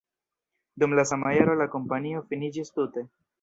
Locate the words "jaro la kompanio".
1.35-2.25